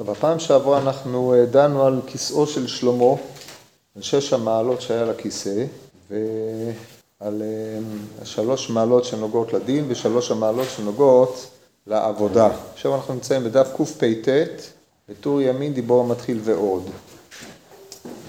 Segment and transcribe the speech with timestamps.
[0.00, 3.14] טוב, בפעם שעברה אנחנו אה, דנו על כיסאו של שלמה,
[3.96, 5.64] על שש המעלות שהיה לכיסא,
[6.10, 11.46] ועל אה, שלוש מעלות שנוגעות לדין ושלוש המעלות שנוגעות
[11.86, 12.48] לעבודה.
[12.72, 14.28] עכשיו אנחנו נמצאים בדף קפ"ט,
[15.08, 16.82] בטור ימין דיבור המתחיל ועוד.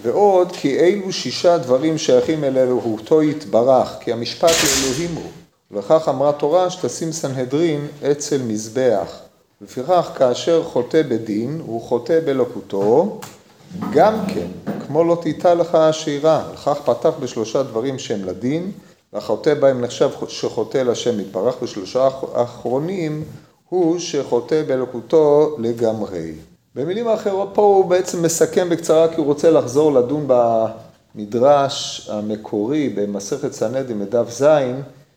[0.01, 5.31] ועוד כי אילו שישה דברים שייכים אל אלוהותו יתברך, כי המשפט לאלוהים הוא.
[5.71, 9.30] ולכך אמרה תורה שתשים סנהדרין אצל מזבח.
[9.61, 13.19] לפיכך כאשר חוטא בדין, הוא חוטא באלוקותו,
[13.91, 14.47] גם כן,
[14.87, 18.71] כמו לא תיטע לך השירה, לכך פתח בשלושה דברים שהם לדין,
[19.13, 23.23] והחוטא בהם נחשב שחוטא לשם יתברך, בשלושה האחרונים
[23.69, 26.31] הוא שחוטא באלוקותו לגמרי.
[26.75, 33.53] במילים אחרות פה הוא בעצם מסכם בקצרה כי הוא רוצה לחזור לדון במדרש המקורי במסכת
[33.53, 34.45] סנהדרין בדף ז',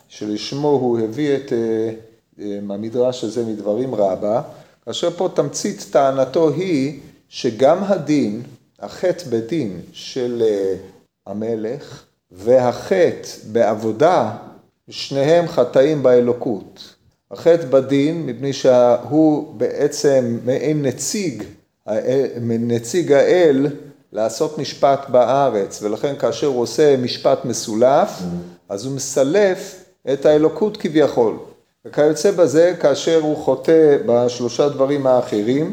[0.08, 1.90] שלשמו הוא הביא את אה,
[2.38, 4.42] המדרש הזה מדברים רבה,
[4.84, 8.42] כאשר פה תמצית טענתו היא שגם הדין,
[8.80, 10.74] החטא בדין של אה,
[11.26, 14.36] המלך והחטא בעבודה,
[14.90, 16.94] שניהם חטאים באלוקות.
[17.30, 21.42] החטא בדין, מפני שהוא בעצם מעין נציג,
[22.40, 23.66] נציג האל
[24.12, 28.10] לעשות משפט בארץ, ולכן כאשר הוא עושה משפט מסולף,
[28.68, 31.36] אז הוא מסלף את האלוקות כביכול.
[31.86, 35.72] וכיוצא בזה, כאשר הוא חוטא בשלושה דברים האחרים,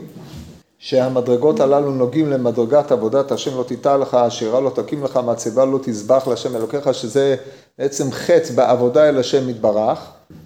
[0.80, 5.80] שהמדרגות הללו נוגעים למדרגת עבודת השם לא תיטע לך, השירה לא תקים לך, מצבה לא
[5.84, 7.36] תזבח להשם אלוקיך, שזה
[7.78, 10.00] בעצם חטא בעבודה אל השם יתברך.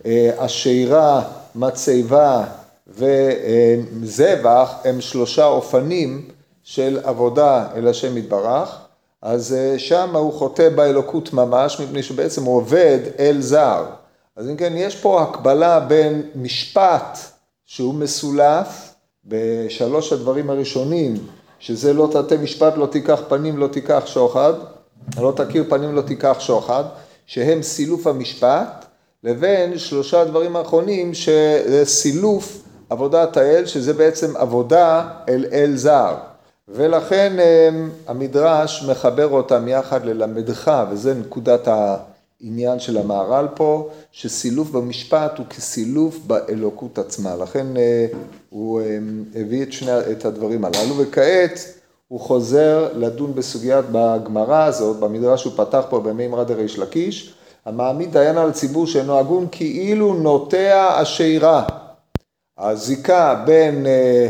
[0.05, 1.21] אה, השירה,
[1.55, 2.43] מצבה
[2.87, 6.29] וזבח הם שלושה אופנים
[6.63, 8.77] של עבודה אל השם יתברך,
[9.21, 13.85] אז אה, שם הוא חוטא באלוקות ממש, מפני שבעצם הוא עובד אל זר.
[14.37, 17.17] אז אם כן, יש פה הקבלה בין משפט
[17.65, 18.93] שהוא מסולף
[19.25, 21.15] בשלוש הדברים הראשונים,
[21.59, 24.53] שזה לא תתה משפט, לא תיקח פנים, לא תיקח שוחד,
[25.21, 26.83] לא תכיר פנים, לא תיקח שוחד,
[27.25, 28.85] שהם סילוף המשפט,
[29.23, 36.15] לבין שלושה דברים האחרונים שזה סילוף עבודת האל, שזה בעצם עבודה אל אל זר.
[36.67, 41.97] ולכן אמ, המדרש מחבר אותם יחד ללמדך, וזה נקודת ה...
[42.39, 47.35] עניין של המהר"ל פה, שסילוף במשפט הוא כסילוף באלוקות עצמה.
[47.35, 48.07] לכן אה,
[48.49, 48.97] הוא אה,
[49.35, 51.59] הביא את, שני, את הדברים הללו, וכעת
[52.07, 57.33] הוא חוזר לדון בסוגיית, בגמרא הזאת, במדרש שהוא פתח פה במימרא דריש לקיש,
[57.65, 61.63] המעמיד דיין על ציבור שאינו הגון כאילו נוטע השירה.
[62.57, 64.27] הזיקה בין אה,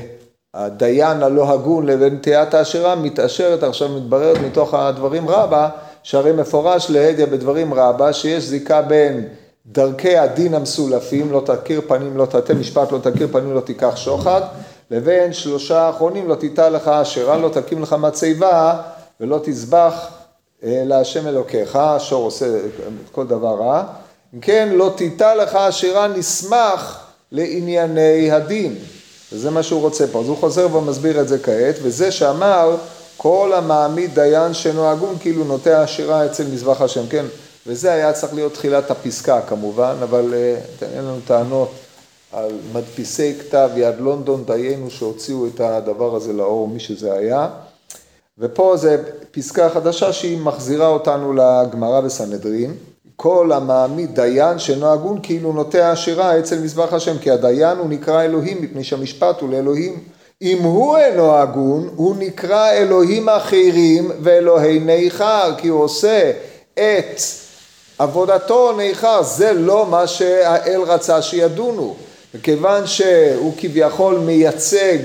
[0.53, 5.69] הדיין הלא הגון לבין נטיית העשירה מתעשרת עכשיו, מתבררת מתוך הדברים רבה,
[6.05, 9.27] שהרי מפורש להדיא בדברים רבה שיש זיקה בין
[9.65, 14.41] דרכי הדין המסולפים, לא תכיר פנים, לא תתה משפט, לא תכיר פנים, לא תיקח שוחד,
[14.91, 18.81] לבין שלושה האחרונים, לא תיטע לך אשרה, לא תקים לך מצבה,
[19.19, 20.07] ולא תזבח
[20.63, 22.45] אה, להשם אלוקיך, השור עושה
[23.11, 23.83] כל דבר רע.
[24.33, 26.99] אם כן, לא תיטע לך אשרה נסמך
[27.31, 28.75] לענייני הדין.
[29.31, 30.19] וזה מה שהוא רוצה פה.
[30.19, 32.75] אז הוא חוזר ומסביר את זה כעת, וזה שאמר
[33.25, 37.25] כל המעמיד דיין שאינו הגון כאילו נוטע השירה אצל מזבח השם, כן?
[37.67, 41.71] וזה היה צריך להיות תחילת הפסקה כמובן, אבל uh, אין לנו טענות
[42.31, 47.47] על מדפיסי כתב יד לונדון דיינו שהוציאו את הדבר הזה לאור, מי שזה היה.
[48.39, 52.73] ופה זה פסקה חדשה שהיא מחזירה אותנו לגמרא בסנהדרין.
[53.15, 58.23] כל המעמיד דיין שאינו הגון כאילו נוטע השירה אצל מזבח השם, כי הדיין הוא נקרא
[58.23, 60.14] אלוהים מפני שהמשפט הוא לאלוהים.
[60.41, 66.31] אם הוא אינו הגון, הוא נקרא אלוהים אחרים ואלוהי ניכר, כי הוא עושה
[66.73, 67.21] את
[67.99, 71.95] עבודתו ניכר, זה לא מה שהאל רצה שידונו.
[72.35, 74.97] וכיוון שהוא כביכול מייצג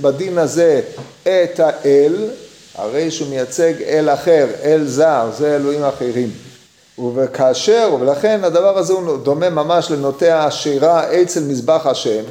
[0.00, 0.80] בדין הזה
[1.22, 2.30] את האל,
[2.74, 6.30] הרי שהוא מייצג אל אחר, אל זר, זה אלוהים אחרים.
[7.14, 12.24] וכאשר, ולכן הדבר הזה הוא דומה ממש לנוטע השירה אצל מזבח השם,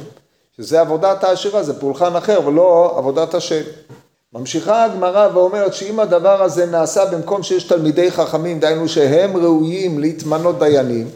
[0.60, 3.62] שזה עבודת העשירה, זה פולחן אחר ולא עבודת השם.
[4.32, 10.58] ממשיכה הגמרא ואומרת שאם הדבר הזה נעשה במקום שיש תלמידי חכמים, דהיינו שהם ראויים להתמנות
[10.58, 11.06] דיינים,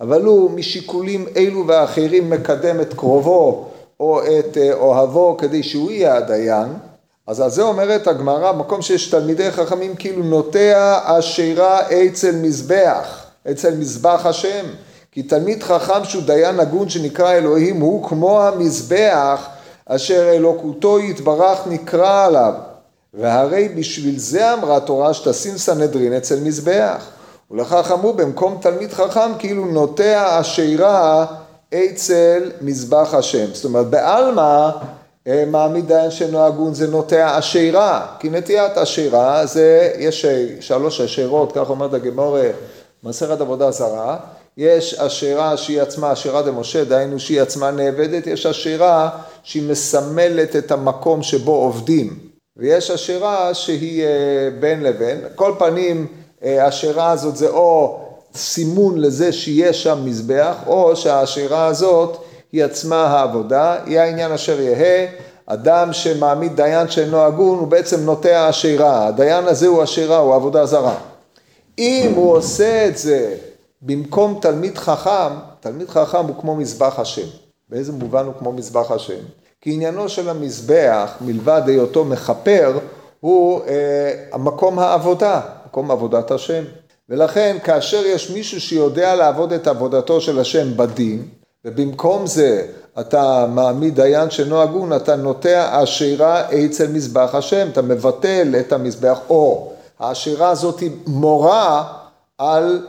[0.00, 3.68] אבל הוא משיקולים אלו ואחרים מקדם את קרובו
[4.00, 6.68] או את אה, אוהבו כדי שהוא יהיה הדיין,
[7.26, 13.74] אז על זה אומרת הגמרא, במקום שיש תלמידי חכמים כאילו נוטע השירה אצל מזבח, אצל
[13.74, 14.66] מזבח השם.
[15.12, 19.46] כי תלמיד חכם שהוא דיין הגון שנקרא אלוהים הוא כמו המזבח
[19.86, 22.52] אשר אלוקותו יתברך נקרא עליו.
[23.14, 27.06] והרי בשביל זה אמרה תורה שתשים סנהדרין אצל מזבח.
[27.50, 31.26] ולכך אמרו במקום תלמיד חכם כאילו נוטע השירה
[31.74, 33.54] אצל מזבח השם.
[33.54, 34.70] זאת אומרת בעלמא
[35.26, 40.26] אה, מעמיד דיין שאינו הגון זה נוטע אשירה, כי נטיית אשירה זה, יש
[40.60, 42.48] שלוש אשירות, כך אומרת הגמורה,
[43.04, 44.16] מסכת עבודה זרה,
[44.56, 49.10] יש אשירה שהיא עצמה אשירה דמשה, דהיינו שהיא עצמה נאבדת, יש אשירה
[49.42, 52.18] שהיא מסמלת את המקום שבו עובדים,
[52.56, 54.08] ויש אשירה שהיא אה,
[54.60, 56.06] בין לבין, כל פנים
[56.42, 58.00] האשירה הזאת זה או
[58.34, 62.16] סימון לזה שיש שם מזבח, או שהאשירה הזאת
[62.52, 65.06] היא עצמה העבודה, היא העניין אשר יהא,
[65.46, 70.66] אדם שמעמיד דיין שאינו הגון הוא בעצם נוטע אשירה, הדיין הזה הוא אשירה, הוא עבודה
[70.66, 70.94] זרה.
[71.78, 73.34] אם הוא עושה את זה
[73.82, 77.26] במקום תלמיד חכם, תלמיד חכם הוא כמו מזבח השם.
[77.68, 79.18] באיזה מובן הוא כמו מזבח השם?
[79.60, 82.78] כי עניינו של המזבח, מלבד היותו מכפר,
[83.20, 86.64] הוא אה, המקום העבודה, מקום עבודת השם.
[87.08, 91.28] ולכן כאשר יש מישהו שיודע לעבוד את עבודתו של השם בדין,
[91.64, 92.66] ובמקום זה
[93.00, 99.18] אתה מעמיד דיין שאינו הגון, אתה נוטע אשירה אצל מזבח השם, אתה מבטל את המזבח,
[99.30, 101.84] או האשירה הזאת מורה
[102.38, 102.86] על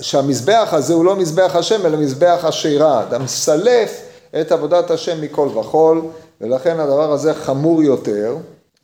[0.00, 4.02] שהמזבח הזה הוא לא מזבח השם אלא מזבח אשירה, אתה מסלף
[4.40, 6.02] את עבודת השם מכל וכול
[6.40, 8.36] ולכן הדבר הזה חמור יותר,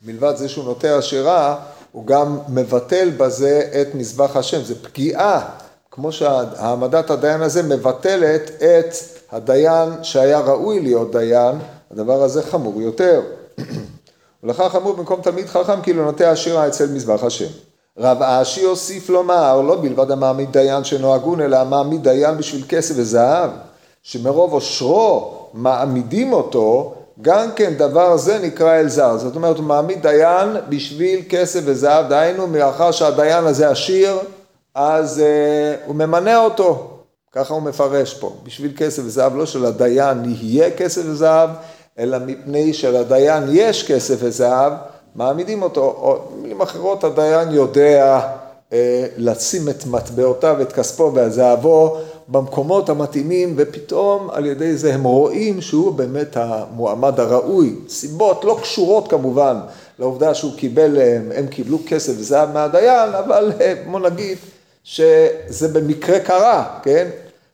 [0.05, 1.55] מלבד זה שהוא נוטע אשירה,
[1.91, 5.49] הוא גם מבטל בזה את מזבח השם, זה פגיעה
[5.91, 8.93] כמו שהעמדת הדיין הזה מבטלת את
[9.31, 11.55] הדיין שהיה ראוי להיות דיין,
[11.91, 13.21] הדבר הזה חמור יותר.
[14.43, 17.49] ולכך חמור במקום תלמיד חכם כאילו נוטה השירה אצל מזבח השם.
[17.99, 22.95] רב אשי הוסיף לומר, לא בלבד המעמיד דיין שאינו הגון, אלא המעמיד דיין בשביל כסף
[22.97, 23.49] וזהב,
[24.03, 29.17] שמרוב עושרו מעמידים אותו, גם כן דבר זה נקרא אלזר.
[29.17, 34.17] זאת אומרת, הוא מעמיד דיין בשביל כסף וזהב, דהיינו, מאחר שהדיין הזה עשיר,
[34.75, 36.89] אז uh, הוא ממנה אותו,
[37.31, 41.49] ככה הוא מפרש פה, בשביל כסף וזהב, לא שלדיין יהיה כסף וזהב,
[41.99, 44.73] אלא מפני שלדיין יש כסף וזהב,
[45.15, 48.19] מעמידים אותו, או במילים אחרות הדיין יודע
[48.69, 48.73] uh,
[49.17, 51.97] לשים את מטבעותיו, את כספו והזהבו
[52.27, 59.07] במקומות המתאימים, ופתאום על ידי זה הם רואים שהוא באמת המועמד הראוי, סיבות לא קשורות
[59.07, 59.57] כמובן
[59.99, 63.51] לעובדה שהוא קיבל, הם, הם קיבלו כסף וזהב מהדיין, אבל
[63.91, 64.37] בוא נגיד
[64.83, 67.07] שזה במקרה קרה, כן?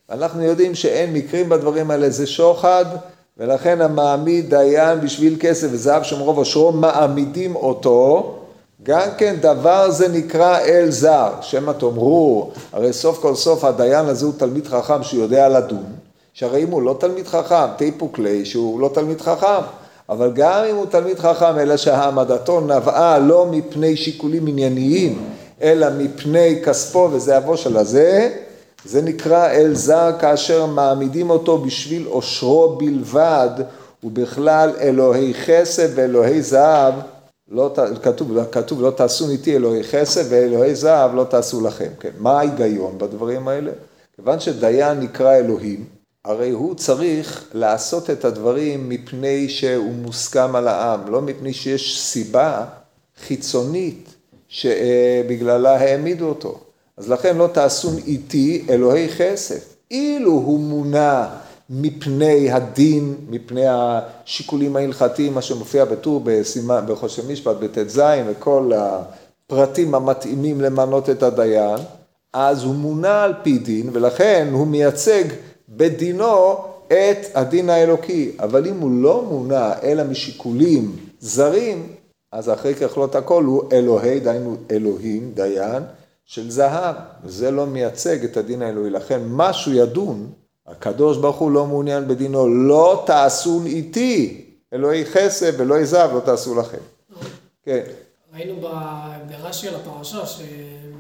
[0.10, 2.86] אנחנו יודעים שאין מקרים בדברים האלה, זה שוחד,
[3.42, 8.36] ולכן המעמיד דיין בשביל כסף וזהב שמרוב אשרו מעמידים אותו,
[8.84, 14.26] גם כן דבר זה נקרא אל זר, שמא תאמרו, הרי סוף כל סוף הדיין הזה
[14.26, 15.84] הוא תלמיד חכם שיודע לדון,
[16.34, 19.62] שהרי אם הוא לא תלמיד חכם, תיפוק ליה שהוא לא תלמיד חכם,
[20.10, 25.20] אבל גם אם הוא תלמיד חכם, אלא שהעמדתו נבעה לא מפני שיקולים ענייניים,
[25.62, 28.30] אלא מפני כספו וזהבו של הזה,
[28.86, 33.50] זה נקרא אל זר כאשר מעמידים אותו בשביל עושרו בלבד,
[34.04, 36.94] ובכלל אלוהי חסד ואלוהי זהב,
[37.50, 37.74] לא,
[38.04, 42.10] כתוב, כתוב לא תעשו איתי אלוהי חסד ואלוהי זהב לא תעשו לכם, כן?
[42.20, 43.72] מה ההיגיון בדברים האלה?
[44.16, 45.86] כיוון שדיין נקרא אלוהים,
[46.26, 52.66] הרי הוא צריך לעשות את הדברים מפני שהוא מוסכם על העם, לא מפני שיש סיבה
[53.28, 54.16] חיצונית
[54.48, 56.71] שבגללה העמידו אותו.
[57.02, 59.76] אז לכן לא תעשון איתי אלוהי כסף.
[59.92, 61.28] אילו הוא מונע
[61.70, 66.22] מפני הדין, מפני השיקולים ההלכתיים, מה שמופיע בטור
[66.66, 71.78] בחושן משפט בט"ז וכל הפרטים המתאימים למנות את הדיין,
[72.34, 75.24] אז הוא מונע על פי דין ולכן הוא מייצג
[75.70, 78.32] בדינו את הדין האלוקי.
[78.40, 81.88] אבל אם הוא לא מונע אלא משיקולים זרים,
[82.32, 85.84] אז אחרי ככלות הכל הוא אלוהי, דהיינו אלוהים, דיין,
[86.32, 88.90] של זהב, וזה לא מייצג את הדין האלוהי.
[88.90, 90.32] לכן משהו ידון,
[90.68, 96.56] הקדוש ברוך הוא לא מעוניין בדינו, לא תעשו איתי, אלוהי חסד ואלוהי זהב לא תעשו
[96.56, 96.78] לכם.
[97.64, 97.84] כן.
[98.34, 98.62] ראינו
[99.30, 100.22] ברש"י על הפרשה,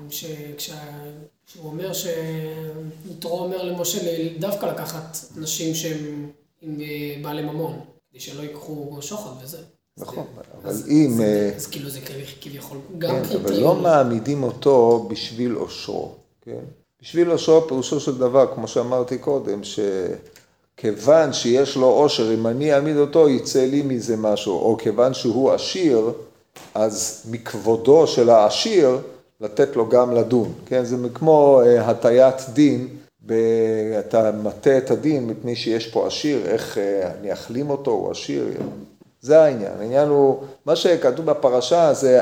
[0.09, 3.99] שכשהוא אומר שיתרו אומר למשה
[4.39, 6.29] דווקא לקחת נשים שהן
[6.61, 6.79] עם
[7.21, 9.57] בעלי ממון, כדי שלא ייקחו שוחד וזה.
[9.97, 10.25] נכון,
[10.63, 11.21] אבל אם...
[11.21, 11.99] אה, אז כאילו זה
[12.41, 13.43] כביכול גם קריטריון.
[13.43, 16.61] כן, אבל לא מעמידים אותו בשביל אושרו, כן?
[17.01, 22.97] בשביל אושרו פירושו של דבר, כמו שאמרתי קודם, שכיוון שיש לו אושר, אם אני אעמיד
[22.97, 26.11] אותו, יצא לי מזה משהו, או כיוון שהוא עשיר,
[26.75, 28.97] אז מכבודו של העשיר,
[29.41, 30.85] לתת לו גם לדון, כן?
[30.85, 32.87] זה כמו אה, הטיית דין,
[33.25, 33.33] ב...
[33.99, 38.47] אתה מטה את הדין מפני שיש פה עשיר, איך אה, אני אחלים אותו, הוא עשיר,
[39.21, 39.71] זה העניין.
[39.79, 42.21] העניין הוא, מה שכתוב בפרשה זה,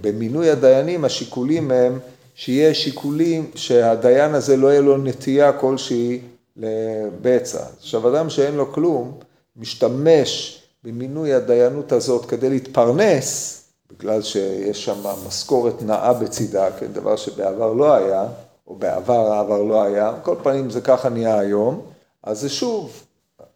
[0.00, 1.98] במינוי הדיינים השיקולים הם
[2.34, 6.20] שיהיה שיקולים שהדיין הזה לא יהיה לו נטייה כלשהי
[6.56, 7.64] לבצע.
[7.78, 9.12] עכשיו אדם שאין לו כלום,
[9.56, 17.72] משתמש במינוי הדיינות הזאת כדי להתפרנס, בגלל שיש שם משכורת נאה בצידה, כן, דבר שבעבר
[17.72, 18.26] לא היה,
[18.66, 21.80] או בעבר העבר לא היה, כל פנים זה ככה נהיה היום,
[22.22, 23.05] אז זה שוב,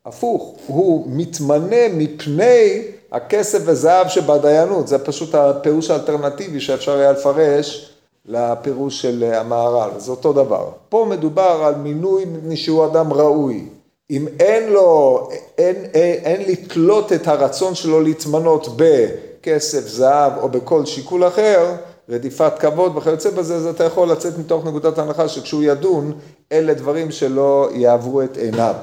[0.07, 7.95] הפוך, הוא מתמנה מפני הכסף וזהב שבדיינות, זה פשוט הפירוש האלטרנטיבי שאפשר היה לפרש
[8.27, 10.69] לפירוש של המהר"ל, זה אותו דבר.
[10.89, 13.65] פה מדובר על מינוי מפני שהוא אדם ראוי.
[14.11, 15.29] אם אין לו,
[15.59, 21.75] אין, אין, אין לתלות את הרצון שלו להתמנות בכסף, זהב או בכל שיקול אחר,
[22.09, 26.13] רדיפת כבוד וכיוצא בזה, אז אתה יכול לצאת מתוך נקודת ההנחה שכשהוא ידון,
[26.53, 28.75] אלה דברים שלא יעברו את עיניו.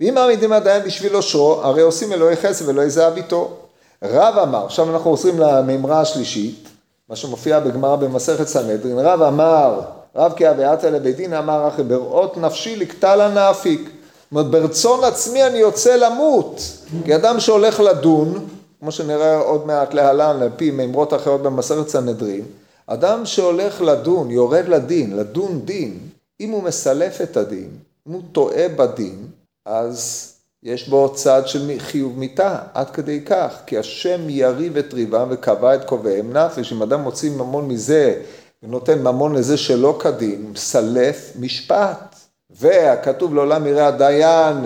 [0.00, 3.56] ואם מעמידים הדיין בשביל עושרו, הרי עושים אלוהי חסד ואלוהי זהב איתו.
[4.02, 6.68] רב אמר, עכשיו אנחנו עושים למימרה השלישית,
[7.08, 9.80] מה שמופיע בגמרא במסכת סנהדרין, רב אמר,
[10.16, 13.80] רב כי אביעתה לבית דין אמר אחי בראות נפשי לקטע לה נאפיק.
[13.80, 16.60] זאת אומרת, ברצון עצמי אני יוצא למות,
[17.04, 18.46] כי אדם שהולך לדון,
[18.80, 22.44] כמו שנראה עוד מעט להלן, על פי מימרות אחרות במסכת סנהדרין,
[22.86, 25.98] אדם שהולך לדון, יורד לדין, לדון דין,
[26.40, 27.68] אם הוא מסלף את הדין,
[28.08, 29.26] אם הוא טועה בדין,
[29.66, 30.30] אז
[30.62, 35.74] יש בו צד של חיוב מיתה, עד כדי כך, כי השם יריב את ריבם וקבע
[35.74, 38.22] את קובעיהם נפש, אם אדם מוציא ממון מזה
[38.62, 42.16] ונותן ממון לזה שלא כדין, מסלף משפט.
[42.50, 44.56] והכתוב לעולם יראה הדיין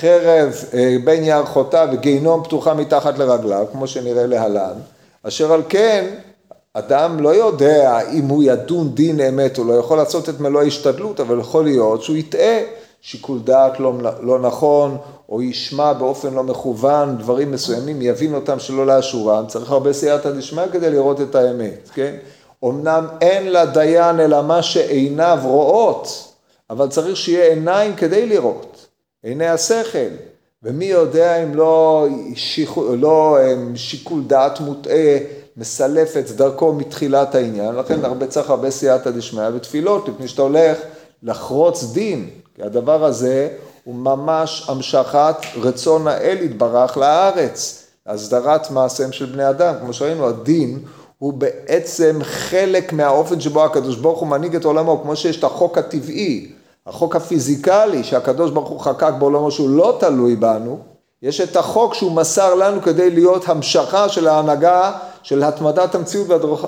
[0.00, 4.74] חרב אה, בין ירחותיו וגיהנום פתוחה מתחת לרגליו, כמו שנראה להלן,
[5.22, 6.14] אשר על כן
[6.74, 11.20] אדם לא יודע אם הוא ידון דין אמת, הוא לא יכול לעשות את מלוא ההשתדלות,
[11.20, 12.58] אבל יכול להיות שהוא יטעה
[13.00, 14.96] שיקול דעת לא, לא נכון,
[15.28, 20.66] או ישמע באופן לא מכוון דברים מסוימים, יבין אותם שלא לאשורם, צריך הרבה סייעתא דשמיא
[20.72, 22.16] כדי לראות את האמת, כן?
[22.64, 26.32] אמנם אין לדיין אלא מה שעיניו רואות,
[26.70, 28.86] אבל צריך שיהיה עיניים כדי לראות,
[29.22, 30.08] עיני השכל,
[30.62, 33.38] ומי יודע אם לא, שיח, לא
[33.74, 35.16] שיקול דעת מוטעה
[35.56, 40.78] מסלף את דרכו מתחילת העניין, לכן הרבה צריך הרבה סייעתא דשמיא ותפילות, לפני שאתה הולך
[41.22, 43.48] לחרוץ דין, כי הדבר הזה
[43.84, 50.78] הוא ממש המשכת רצון האל יתברך לארץ, הסדרת מעשיהם של בני אדם, כמו שראינו, הדין
[51.18, 55.78] הוא בעצם חלק מהאופן שבו הקדוש ברוך הוא מנהיג את עולמו, כמו שיש את החוק
[55.78, 56.52] הטבעי,
[56.86, 60.78] החוק הפיזיקלי שהקדוש ברוך הוא חקק בעולמו שהוא לא תלוי בנו,
[61.22, 66.26] יש את החוק שהוא מסר לנו כדי להיות המשכה של ההנהגה של התמדת המציאות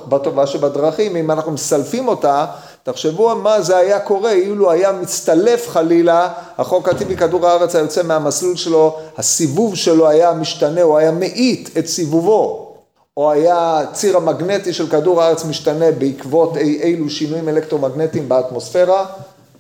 [0.09, 2.47] בטובה שבדרכים, אם אנחנו מסלפים אותה,
[2.83, 8.03] תחשבו מה זה היה קורה אילו היה מצטלף חלילה החוק הטבעי כדור הארץ היה יוצא
[8.03, 12.75] מהמסלול שלו, הסיבוב שלו היה משתנה, הוא היה מאיט את סיבובו,
[13.17, 19.07] או היה ציר המגנטי של כדור הארץ משתנה בעקבות אי אילו שינויים אלקטרומגנטיים באטמוספירה,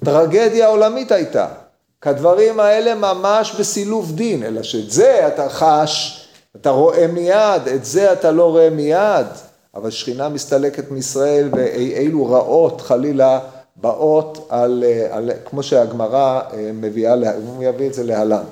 [0.05, 1.47] טרגדיה עולמית הייתה.
[2.00, 6.25] כדברים האלה ממש בסילוף דין, אלא שאת זה אתה חש,
[6.57, 9.27] אתה רואה מיד, את זה אתה לא רואה מיד.
[9.75, 13.41] אבל שכינה מסתלקת מישראל ואילו רעות חלילה
[13.77, 17.15] באות על, על כמו שהגמרא אה, מביאה,
[17.47, 18.45] הוא יביא את זה להלן.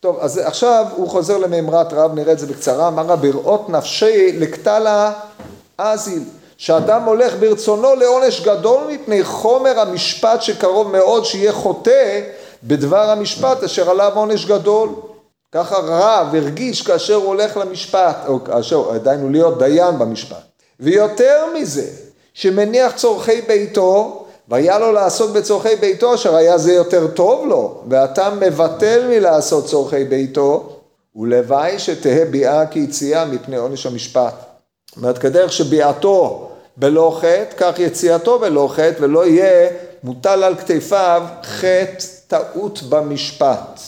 [0.00, 5.12] טוב, אז עכשיו הוא חוזר למימרת רב, נראה את זה בקצרה, אמר בראות נפשי לקטלה
[5.78, 6.22] אזיל,
[6.56, 12.20] שאדם הולך ברצונו לעונש גדול מפני חומר המשפט שקרוב מאוד שיהיה חוטא
[12.62, 14.88] בדבר המשפט אשר עליו עונש גדול.
[15.52, 20.53] ככה רב הרגיש כאשר הוא הולך למשפט, או כאשר, הוא להיות דיין במשפט.
[20.80, 21.86] ויותר מזה,
[22.34, 28.30] שמניח צורכי ביתו, והיה לו לעסוק בצורכי ביתו, אשר היה זה יותר טוב לו, ואתה
[28.30, 30.76] מבטל מלעשות צורכי ביתו,
[31.16, 34.34] ולוואי שתהא ביאה כיציאה מפני עונש המשפט.
[34.88, 39.70] זאת אומרת, כדרך שביעתו בלא חטא, כך יציאתו בלא חטא, ולא יהיה
[40.02, 43.80] מוטל על כתפיו חטא טעות במשפט.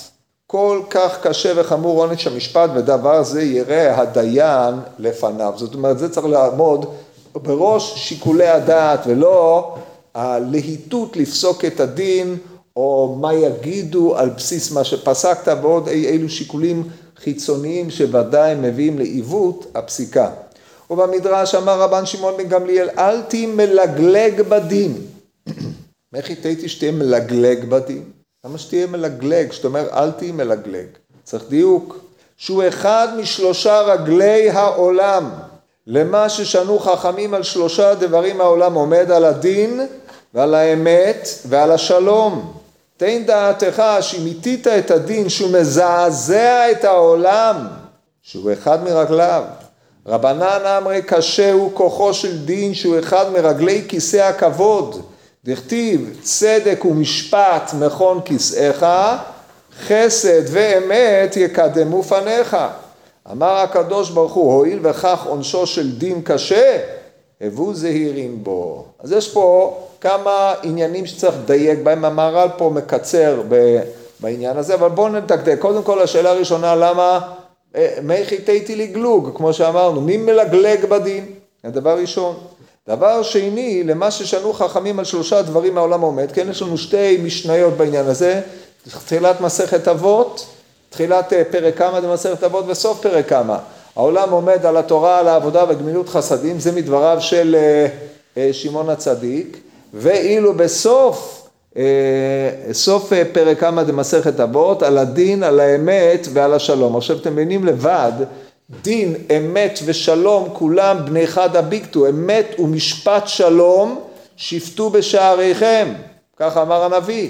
[0.46, 5.52] כל כך קשה וחמור עונש המשפט ודבר זה יראה הדיין לפניו.
[5.56, 6.94] זאת אומרת, זה צריך לעמוד
[7.34, 9.74] בראש שיקולי הדעת ולא
[10.14, 12.36] הלהיטות לפסוק את הדין
[12.76, 19.66] או מה יגידו על בסיס מה שפסקת ועוד אי אילו שיקולים חיצוניים שוודאי מביאים לעיוות
[19.74, 20.30] הפסיקה.
[20.90, 24.94] ובמדרש אמר רבן שמעון בן גמליאל אל תהי מלגלג בדין.
[26.14, 28.15] איך התהיתי שתהיה מלגלג בדין?
[28.46, 29.52] למה שתהיה מלגלג?
[29.52, 30.86] זאת אומרת, אל תהי מלגלג.
[31.24, 31.96] צריך דיוק.
[32.36, 35.30] שהוא אחד משלושה רגלי העולם.
[35.86, 39.86] למה ששנו חכמים על שלושה דברים העולם עומד על הדין
[40.34, 42.52] ועל האמת ועל השלום.
[42.96, 47.66] תן דעתך שמיתית את הדין שהוא מזעזע את העולם,
[48.22, 49.44] שהוא אחד מרגליו.
[50.06, 55.02] רבנן אמרי קשה הוא כוחו של דין שהוא אחד מרגלי כיסא הכבוד.
[55.46, 58.86] דכתיב צדק ומשפט מכון כיסאיך,
[59.86, 62.56] חסד ואמת יקדמו פניך.
[63.32, 66.78] אמר הקדוש ברוך הוא, הואיל וכך עונשו של דין קשה,
[67.40, 68.84] הבו זהירים בו.
[69.00, 73.42] אז יש פה כמה עניינים שצריך לדייק בהם, המהר"ל פה מקצר
[74.20, 75.58] בעניין הזה, אבל בואו נדקדק.
[75.58, 77.20] קודם כל השאלה הראשונה, למה
[77.76, 81.24] אה, מי חיטאתי לגלוג, כמו שאמרנו, מי מלגלג בדין?
[81.64, 82.36] הדבר ראשון.
[82.88, 87.74] דבר שני, למה ששנו חכמים על שלושה דברים מהעולם העומד, כן, יש לנו שתי משניות
[87.76, 88.40] בעניין הזה,
[89.04, 90.46] תחילת מסכת אבות,
[90.90, 93.58] תחילת אה, פרק כמה במסכת אבות וסוף פרק כמה.
[93.96, 97.56] העולם עומד על התורה, על העבודה וגמילות חסדים, זה מדבריו של
[98.36, 99.58] אה, שמעון הצדיק,
[99.94, 101.32] ואילו בסוף
[102.72, 106.96] סוף פרק כמה דמסכת אבות, על הדין, על האמת ועל השלום.
[106.96, 108.12] עכשיו אתם מבינים לבד,
[108.70, 114.00] דין, אמת ושלום, כולם בני חד הביקטו, אמת ומשפט שלום,
[114.36, 115.94] שפטו בשעריכם,
[116.36, 117.28] ככה אמר הנביא.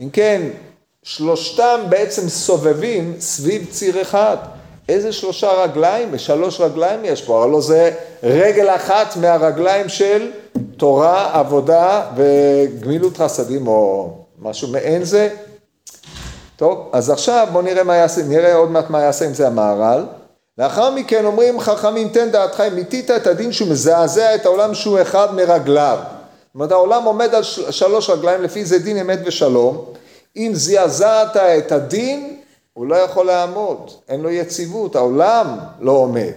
[0.00, 0.42] אם כן,
[1.02, 4.36] שלושתם בעצם סובבים סביב ציר אחד.
[4.88, 6.18] איזה שלושה רגליים?
[6.18, 7.90] שלוש רגליים יש פה, הלוא זה
[8.22, 10.30] רגל אחת מהרגליים של
[10.76, 14.12] תורה, עבודה וגמילות חסדים או
[14.42, 15.28] משהו מעין זה.
[16.56, 20.04] טוב, אז עכשיו בואו נראה מה יעשה, נראה עוד מעט מה יעשה עם זה המהר"ל.
[20.58, 25.02] לאחר מכן אומרים חכמים תן דעתך אם מיתית את הדין שהוא מזעזע את העולם שהוא
[25.02, 25.98] אחד מרגליו.
[26.00, 29.84] זאת אומרת העולם עומד על שלוש רגליים לפי זה דין אמת ושלום.
[30.36, 32.40] אם זעזעת את הדין
[32.72, 36.32] הוא לא יכול לעמוד, אין לו יציבות, העולם לא עומד.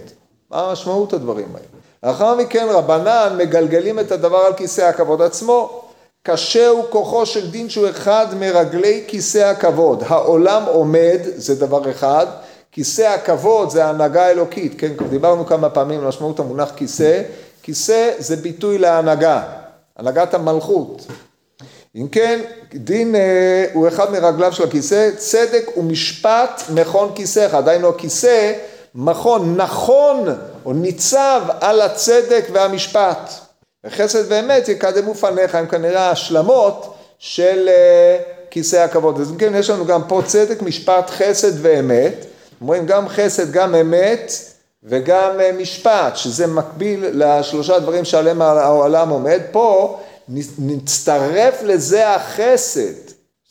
[0.52, 1.68] מה משמעות הדברים האלה?
[2.04, 5.82] לאחר מכן רבנן מגלגלים את הדבר על כיסא הכבוד עצמו.
[6.24, 10.04] קשה הוא כוחו של דין שהוא אחד מרגלי כיסא הכבוד.
[10.08, 12.26] העולם עומד, זה דבר אחד,
[12.78, 17.22] כיסא הכבוד זה ההנהגה האלוקית, כן, דיברנו כמה פעמים על משמעות המונח כיסא,
[17.64, 19.44] כיסא זה ביטוי להנהגה,
[19.98, 21.06] הנהגת המלכות.
[21.96, 22.40] אם כן,
[22.74, 28.54] דין אה, הוא אחד מרגליו של הכיסא, צדק ומשפט מכון כיסאיך, דהיינו הכיסא
[28.96, 30.28] מכון נכון
[30.66, 33.32] או ניצב על הצדק והמשפט.
[33.86, 38.18] וחסד ואמת יקדמו פניך הם כנראה השלמות של אה,
[38.50, 39.22] כיסא הכבוד.
[39.22, 42.26] אז אם כן, יש לנו גם פה צדק, משפט, חסד ואמת.
[42.62, 44.32] אומרים גם חסד, גם אמת
[44.84, 49.41] וגם אה, משפט, שזה מקביל לשלושה דברים שעליהם העולם עומד.
[49.52, 50.00] פה
[50.60, 52.93] נצטרף לזה החסד,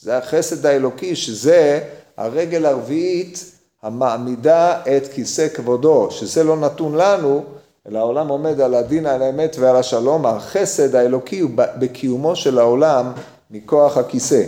[0.00, 1.80] זה החסד האלוקי, שזה
[2.16, 3.44] הרגל הרביעית
[3.82, 7.44] המעמידה את כיסא כבודו, שזה לא נתון לנו,
[7.88, 13.12] אלא העולם עומד על הדין, על האמת ועל השלום, החסד האלוקי הוא בקיומו של העולם
[13.50, 14.42] מכוח הכיסא.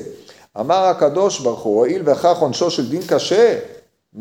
[0.61, 3.59] אמר הקדוש ברוך הוא, הואיל וכך עונשו של דין קשה,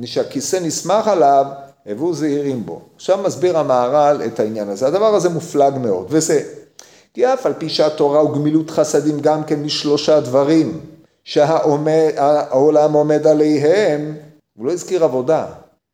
[0.06, 1.46] שהכיסא נסמך עליו,
[1.86, 2.82] הבו זהירים בו.
[2.96, 4.88] עכשיו מסביר המהר"ל את העניין הזה.
[4.88, 6.44] הדבר הזה מופלג מאוד, וזה,
[7.14, 10.82] כי אף על פי שהתורה הוא גמילות חסדים גם כן משלושה דברים,
[11.24, 14.16] שהעולם עומד עליהם,
[14.58, 15.46] הוא לא הזכיר עבודה,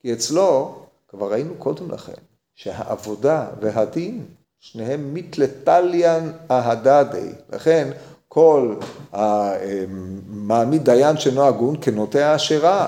[0.01, 0.75] כי אצלו,
[1.09, 2.21] כבר ראינו קודם לכן,
[2.55, 4.25] שהעבודה והדין,
[4.59, 7.89] שניהם מתלתליאן אהדדי, לכן
[8.27, 8.75] כל
[9.11, 12.87] המעמיד דיין שאינו הגון כנוטע אשרה,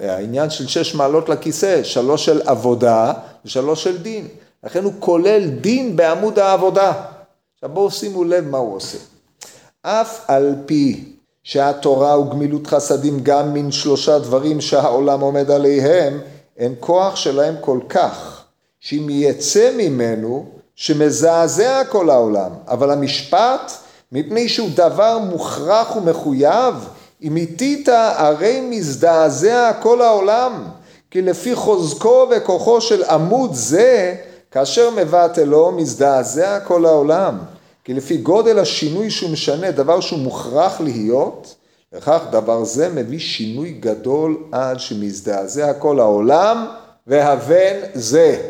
[0.00, 3.12] העניין של שש מעלות לכיסא, שלוש של עבודה
[3.44, 4.28] ושלוש של דין.
[4.64, 6.92] לכן הוא כולל דין בעמוד העבודה.
[7.54, 8.98] עכשיו בואו שימו לב מה הוא עושה.
[9.82, 11.04] אף על פי
[11.42, 16.20] שהתורה הוא גמילות חסדים גם מן שלושה דברים שהעולם עומד עליהם,
[16.56, 18.44] אין כוח שלהם כל כך,
[18.80, 22.50] שאם יצא ממנו, שמזעזע כל העולם.
[22.68, 23.72] אבל המשפט,
[24.12, 26.74] מפני שהוא דבר מוכרח ומחויב,
[27.22, 30.64] אם איתית הרי מזדעזע כל העולם,
[31.10, 34.14] כי לפי חוזקו וכוחו של עמוד זה,
[34.50, 37.38] כאשר מבטלו מזדעזע כל העולם.
[37.84, 41.54] כי לפי גודל השינוי שהוא משנה, דבר שהוא מוכרח להיות,
[41.92, 46.66] וכך דבר זה מביא שינוי גדול עד שמזדעזע כל העולם,
[47.06, 48.42] והבן זה.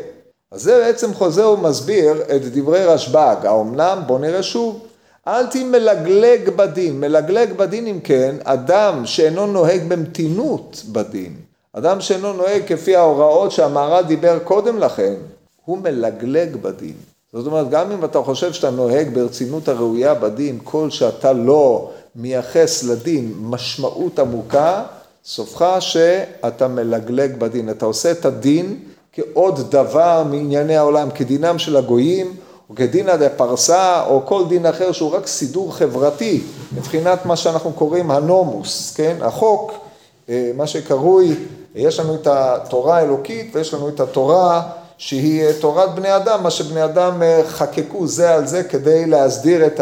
[0.51, 4.03] אז זה בעצם חוזר ומסביר את דברי רשב"ג, האומנם?
[4.07, 4.86] בוא נראה שוב.
[5.27, 6.99] אל תמלגלג בדין.
[6.99, 11.35] מלגלג בדין אם כן, אדם שאינו נוהג במתינות בדין,
[11.73, 15.13] אדם שאינו נוהג כפי ההוראות שהמהר"ל דיבר קודם לכן,
[15.65, 16.93] הוא מלגלג בדין.
[17.33, 22.83] זאת אומרת, גם אם אתה חושב שאתה נוהג ברצינות הראויה בדין, כל שאתה לא מייחס
[22.83, 24.83] לדין משמעות עמוקה,
[25.25, 27.69] סופך שאתה מלגלג בדין.
[27.69, 28.79] אתה עושה את הדין
[29.13, 32.35] כעוד דבר מענייני העולם, כדינם של הגויים,
[32.69, 36.41] או כדינא דפרסה, או כל דין אחר שהוא רק סידור חברתי,
[36.77, 39.17] מבחינת מה שאנחנו קוראים הנומוס, כן?
[39.21, 39.73] החוק,
[40.29, 41.35] אה, מה שקרוי,
[41.75, 44.61] יש לנו את התורה האלוקית ויש לנו את התורה
[44.97, 49.65] שהיא אה, תורת בני אדם, מה שבני אדם אה, חקקו זה על זה כדי להסדיר
[49.65, 49.81] את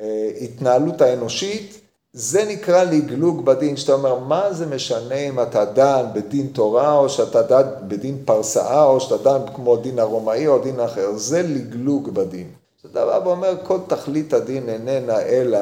[0.00, 1.81] ההתנהלות האנושית,
[2.14, 7.08] זה נקרא לגלוג בדין, שאתה אומר, מה זה משנה אם אתה דן בדין תורה, או
[7.08, 12.14] שאתה דן בדין פרסאה, או שאתה דן כמו דין הרומאי או דין אחר, זה לגלוג
[12.14, 12.46] בדין.
[12.82, 15.58] זה דבר ואומר, כל תכלית הדין איננה אלא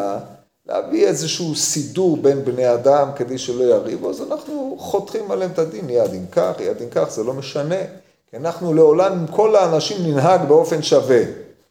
[0.66, 5.90] להביא איזשהו סידור בין בני אדם כדי שלא יריבו, אז אנחנו חותכים עליהם את הדין,
[5.90, 7.80] יד אם כך, יד אם כך, זה לא משנה.
[8.30, 11.22] כי אנחנו לעולם כל האנשים ננהג באופן שווה,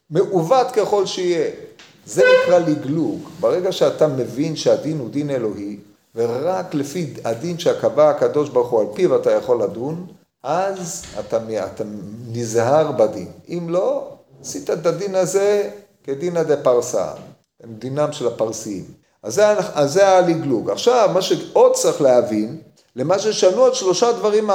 [0.09, 1.68] מעוות ככל שיהיה.
[2.09, 3.29] זה נקרא לגלוג.
[3.39, 5.77] ברגע שאתה מבין שהדין הוא דין אלוהי,
[6.15, 10.07] ורק לפי הדין שקבע הקדוש ברוך הוא על פיו אתה יכול לדון,
[10.43, 11.83] אז אתה, אתה
[12.27, 13.27] נזהר בדין.
[13.49, 14.07] אם לא,
[14.41, 15.69] עשית את הדין הזה
[16.03, 17.07] כדינא דפרסה,
[17.65, 18.85] דינם של הפרסיים.
[19.23, 20.69] אז זה, אז זה הלגלוג.
[20.69, 22.57] עכשיו, מה שעוד צריך להבין,
[22.95, 24.49] למה ששנו את שלושה דברים,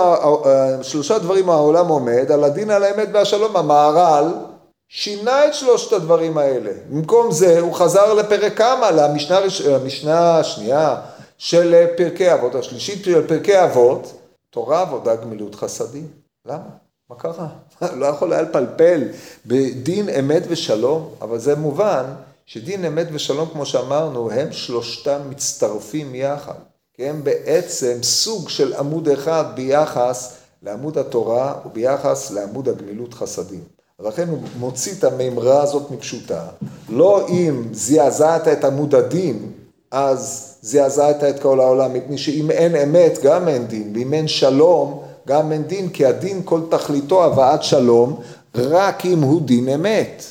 [0.83, 4.54] שלושה דברים העולם עומד, על הדין על האמת והשלום, המהר"ל
[4.97, 6.71] שינה את שלושת הדברים האלה.
[6.91, 9.39] במקום זה הוא חזר לפרק כמה, למשנה,
[9.71, 11.01] למשנה השנייה
[11.39, 14.13] של פרקי אבות, השלישית של פרקי אבות,
[14.51, 16.07] תורה, עבודה, גמילות חסדים.
[16.47, 16.69] למה?
[17.11, 17.49] מה קרה?
[18.01, 19.09] לא יכול היה לפלפל
[19.47, 22.05] בדין אמת ושלום, אבל זה מובן
[22.47, 26.59] שדין אמת ושלום, כמו שאמרנו, הם שלושתם מצטרפים יחד.
[26.97, 33.74] כי הם בעצם סוג של עמוד אחד ביחס לעמוד התורה וביחס לעמוד הגמילות חסדים.
[34.05, 36.41] ולכן הוא מוציא את המימרה הזאת מפשוטה.
[36.89, 39.51] לא אם זעזעת את עמוד הדין,
[39.91, 45.03] אז זעזעת את כל העולם, מפני שאם אין אמת, גם אין דין, ואם אין שלום,
[45.29, 48.21] גם אין דין, כי הדין כל תכליתו הבאת שלום,
[48.55, 50.25] רק אם הוא דין אמת.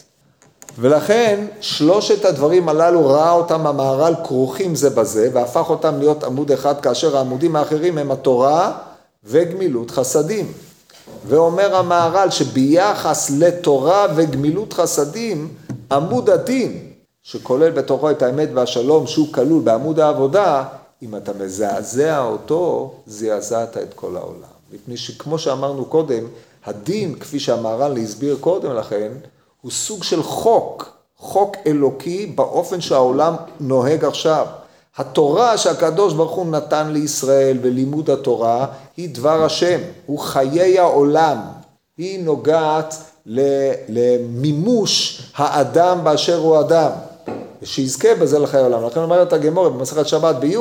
[0.79, 6.81] ולכן שלושת הדברים הללו ראה אותם המהר"ל כרוכים זה בזה, והפך אותם להיות עמוד אחד,
[6.81, 8.77] כאשר העמודים האחרים הם התורה
[9.23, 10.51] וגמילות חסדים.
[11.27, 15.53] ואומר המהר"ל שביחס לתורה וגמילות חסדים,
[15.91, 16.89] עמוד הדין,
[17.23, 20.63] שכולל בתוכו את האמת והשלום שהוא כלול בעמוד העבודה,
[21.01, 24.53] אם אתה מזעזע אותו, זעזעת את כל העולם.
[24.73, 26.23] מפני שכמו שאמרנו קודם,
[26.65, 29.11] הדין, כפי שהמהר"ל הסביר קודם לכן,
[29.61, 34.45] הוא סוג של חוק, חוק אלוקי באופן שהעולם נוהג עכשיו.
[34.97, 38.65] התורה שהקדוש ברוך הוא נתן לישראל ולימוד התורה
[38.97, 41.37] היא דבר השם, הוא חיי העולם,
[41.97, 42.95] היא נוגעת
[43.89, 46.89] למימוש האדם באשר הוא אדם,
[47.61, 48.85] ושיזכה בזה לחיי העולם.
[48.85, 50.57] לכן אומרת הגמור במסכת שבת בי',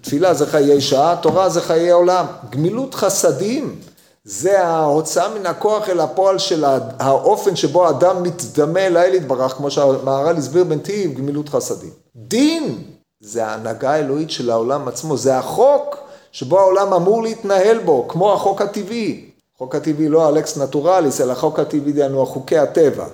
[0.00, 2.26] תפילה זה חיי שעה, תורה זה חיי עולם.
[2.50, 3.76] גמילות חסדים
[4.24, 6.64] זה ההוצאה מן הכוח אל הפועל של
[6.98, 11.90] האופן שבו האדם מתדמה אל האל יתברך, כמו שהמהר"ל הסביר בנתיב, גמילות חסדים.
[12.16, 12.91] דין
[13.22, 15.96] זה ההנהגה האלוהית של העולם עצמו, זה החוק
[16.32, 19.30] שבו העולם אמור להתנהל בו, כמו החוק הטבעי.
[19.56, 23.06] החוק הטבעי לא אלכס נטורליס, אלא החוק הטבעי דהיינו חוקי הטבע.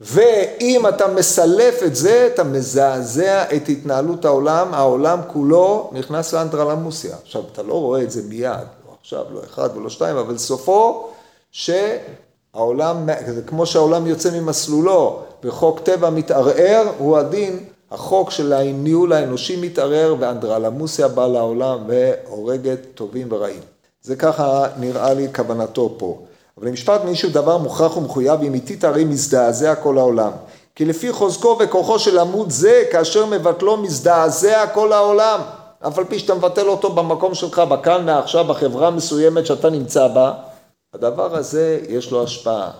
[0.00, 7.16] ואם אתה מסלף את זה, אתה מזעזע את התנהלות העולם, העולם כולו נכנס לאנדרלמוסיה.
[7.22, 8.50] עכשיו, אתה לא רואה את זה מיד,
[8.86, 11.08] לא עכשיו, לא אחד ולא שתיים, אבל סופו
[11.50, 19.56] שהעולם, זה כמו שהעולם יוצא ממסלולו וחוק טבע מתערער, הוא הדין החוק של הניהול האנושי
[19.60, 23.60] מתערער ואנדרלמוסיה באה לעולם והורגת טובים ורעים.
[24.02, 26.18] זה ככה נראה לי כוונתו פה.
[26.58, 30.30] אבל למשפט מישהו דבר מוכרח ומחויב, אם איטית הרי מזדעזע כל העולם.
[30.74, 35.40] כי לפי חוזקו וכוחו של עמוד זה, כאשר מבטלו מזדעזע כל העולם.
[35.86, 40.32] אף על פי שאתה מבטל אותו במקום שלך, בכאן מעכשיו, בחברה מסוימת שאתה נמצא בה,
[40.94, 42.70] הדבר הזה יש לו השפעה.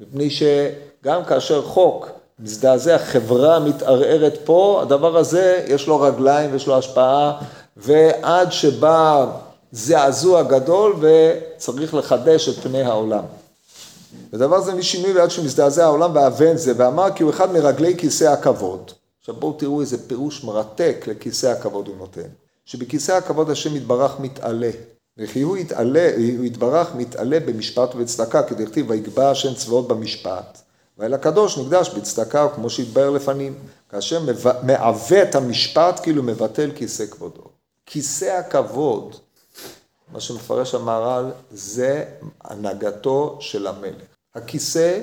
[0.00, 6.78] מפני שגם כאשר חוק מזדעזע, חברה מתערערת פה, הדבר הזה יש לו רגליים ויש לו
[6.78, 7.38] השפעה,
[7.76, 9.26] ועד שבא
[9.72, 13.24] זעזוע גדול וצריך לחדש את פני העולם.
[14.32, 18.90] ודבר זה משינוי ועד שמזדעזע העולם ואבן זה, ואמר כי הוא אחד מרגלי כיסא הכבוד.
[19.20, 22.28] עכשיו בואו תראו איזה פירוש מרתק לכיסא הכבוד הוא נותן.
[22.64, 24.70] שבכיסא הכבוד השם יתברך מתעלה.
[25.18, 30.63] וכי הוא יתעלה, הוא יתברך מתעלה במשפט ובצדקה, כדכתיב ויגבע השם צבאות במשפט.
[30.98, 33.54] והאל הקדוש נקדש בצדקה, כמו שהתבהר לפנים,
[33.88, 34.20] כאשר
[34.62, 37.42] מעוות המשפט כאילו מבטל כיסא כבודו.
[37.86, 39.16] כיסא הכבוד,
[40.12, 42.04] מה שמפרש המהר"ל, זה
[42.44, 44.02] הנהגתו של המלך.
[44.34, 45.00] הכיסא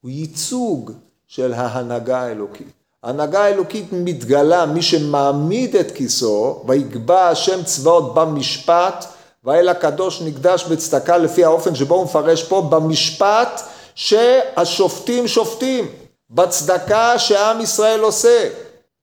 [0.00, 0.92] הוא ייצוג
[1.28, 2.68] של ההנהגה האלוקית.
[3.02, 9.04] ההנהגה האלוקית מתגלה, מי שמעמיד את כיסאו, ויקבע השם צבאות במשפט,
[9.44, 13.60] והאל הקדוש נקדש בצדקה לפי האופן שבו הוא מפרש פה, במשפט
[13.94, 15.88] שהשופטים שופטים,
[16.30, 18.48] בצדקה שעם ישראל עושה.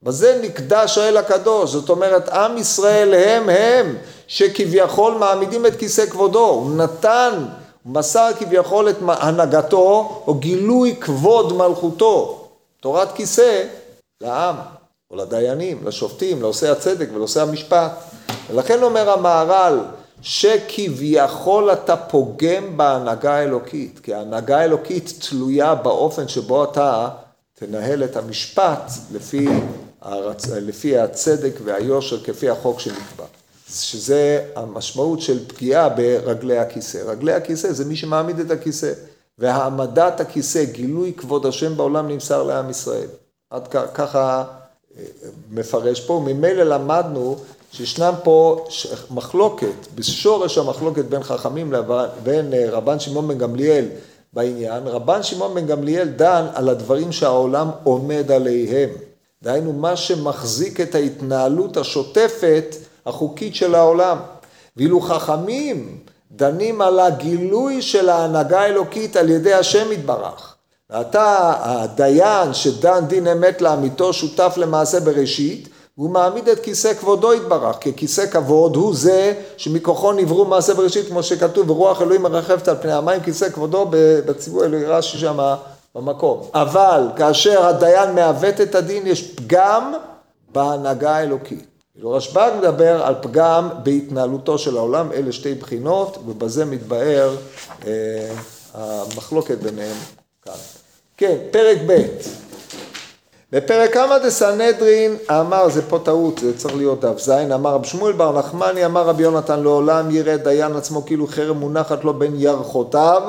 [0.04, 6.50] בזה נקדש האל הקדוש, זאת אומרת עם ישראל הם הם שכביכול מעמידים את כיסא כבודו,
[6.50, 7.46] הוא נתן,
[7.84, 12.48] הוא מסר כביכול את הנהגתו או גילוי כבוד מלכותו,
[12.80, 13.64] תורת כיסא
[14.22, 14.56] לעם,
[15.12, 17.92] או לדיינים, לשופטים, לעושי הצדק ולעושי המשפט.
[18.50, 19.80] ולכן אומר המהר"ל,
[20.22, 27.10] שכביכול אתה פוגם בהנהגה האלוקית, כי ההנהגה האלוקית תלויה באופן שבו אתה
[27.54, 29.48] תנהל את המשפט לפי,
[30.02, 30.48] הרצ...
[30.48, 33.26] לפי הצדק והיושר כפי החוק שנקבע.
[33.70, 36.98] שזה המשמעות של פגיעה ברגלי הכיסא.
[36.98, 38.94] רגלי הכיסא זה מי שמעמיד את הכיסא,
[39.38, 43.08] והעמדת הכיסא, גילוי כבוד השם בעולם נמסר לעם ישראל.
[43.50, 44.44] עד ככה
[44.98, 45.04] אה,
[45.52, 47.38] מפרש פה, ממילא למדנו
[47.72, 48.66] שישנם פה
[49.12, 53.86] מחלוקת, בשורש המחלוקת בין חכמים לבין אה, רבן שמעון בן גמליאל
[54.34, 58.90] בעניין, רבן שמעון בן גמליאל דן על הדברים שהעולם עומד עליהם.
[59.44, 64.18] דהיינו, מה שמחזיק את ההתנהלות השוטפת החוקית של העולם.
[64.78, 65.98] ואילו חכמים
[66.32, 70.56] דנים על הגילוי של ההנהגה האלוקית על ידי השם יתברך.
[70.90, 77.78] ואתה, הדיין שדן דין אמת לאמיתו, שותף למעשה בראשית, הוא מעמיד את כיסא כבודו יתברך,
[77.80, 82.76] כי כיסא כבוד הוא זה שמכוחו נבראו מעשה בראשית, כמו שכתוב, ורוח אלוהים מרחפת על
[82.82, 83.88] פני המים, כיסא כבודו
[84.26, 85.56] בציווי אלוהי רש"י שם
[85.96, 86.42] במקום.
[86.54, 89.94] אבל כאשר הדיין מעוות את הדין, יש פגם
[90.52, 91.66] בהנהגה האלוקית.
[91.94, 97.36] כאילו רשב"ג מדבר על פגם בהתנהלותו של העולם, אלה שתי בחינות, ובזה מתבאר
[97.88, 98.34] אה,
[98.74, 99.98] המחלוקת ביניהם
[100.46, 100.54] כאן.
[101.18, 102.02] כן, פרק ב'
[103.52, 108.14] בפרק כמה דסנהדרין אמר, זה פה טעות, זה צריך להיות דף ז', אמר רב שמואל
[108.14, 113.22] בר נחמני, אמר רבי יונתן לעולם יראה דיין עצמו כאילו חרם מונחת לו בין ירחותיו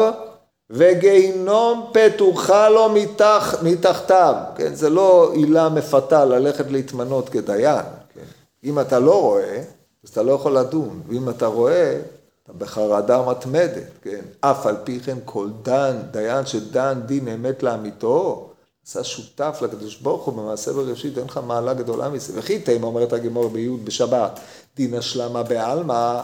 [0.71, 8.21] וגיהינום פתוחה לו מתח, מתחתיו, כן, זה לא עילה מפתה ללכת להתמנות כדיין, כן,
[8.65, 9.63] אם אתה לא רואה,
[10.05, 12.01] אז אתה לא יכול לדון, ואם אתה רואה,
[12.45, 18.52] אתה בחרדה מתמדת, כן, אף על פי כן כל דן, דיין שדן דין אמת לאמיתו,
[18.87, 22.33] עשה שותף לקדוש ברוך הוא במעשה בראשית, אין לך מעלה גדולה מזה.
[22.37, 24.41] וכי תימא אומרת הגמור ביוד בשבת,
[24.77, 26.21] דין השלמה בעלמא,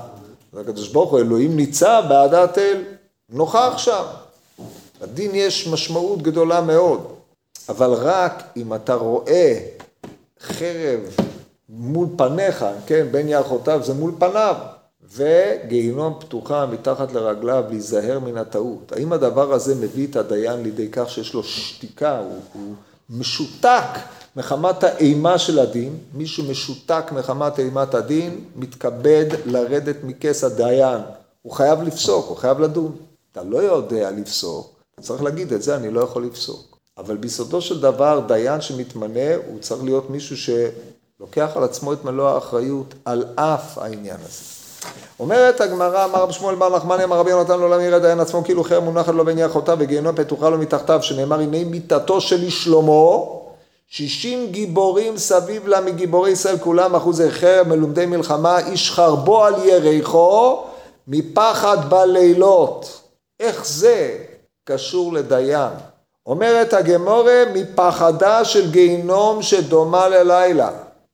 [0.56, 2.84] הקדוש ברוך הוא אלוהים ניצב בעדת אל,
[3.30, 4.04] נוכח שם.
[5.02, 7.12] לדין יש משמעות גדולה מאוד,
[7.68, 9.58] אבל רק אם אתה רואה
[10.40, 11.00] חרב
[11.68, 14.56] מול פניך, כן, בין ירחותיו זה מול פניו,
[15.14, 18.92] וגיהינום פתוחה מתחת לרגליו להיזהר מן הטעות.
[18.92, 22.74] האם הדבר הזה מביא את הדיין לידי כך שיש לו שתיקה, הוא, הוא
[23.10, 23.98] משותק
[24.36, 31.00] מחמת האימה של הדין, מישהו משותק מחמת אימת הדין, מתכבד לרדת מכס הדיין.
[31.42, 32.96] הוא חייב לפסוק, הוא חייב לדון.
[33.32, 36.78] אתה לא יודע לפסוק, אתה צריך להגיד את זה, אני לא יכול לפסוק.
[36.98, 42.28] אבל ביסודו של דבר, דיין שמתמנה, הוא צריך להיות מישהו שלוקח על עצמו את מלוא
[42.28, 44.67] האחריות על אף העניין הזה.
[45.20, 48.64] אומרת הגמרא, אמר רב שמואל בר נחמני, אמר רבי יונתן לעולם יראה דיין עצמו כאילו
[48.64, 53.16] חרב מונחת לו בין יחותיו וגיהנום פתוחה לו מתחתיו, שנאמר הנה מיתתו של איש שלמה,
[53.88, 60.62] שישים גיבורים סביב לה מגיבורי ישראל כולם אחוזי חרב מלומדי מלחמה, איש חרבו על יריחו
[61.08, 63.00] מפחד בלילות.
[63.40, 64.16] איך זה
[64.64, 65.72] קשור לדיין?
[66.26, 70.70] אומרת הגמורה, מפחדה של גיהינום שדומה ללילה.